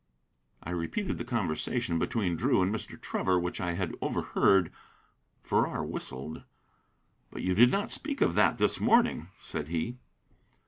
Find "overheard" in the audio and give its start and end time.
4.01-4.71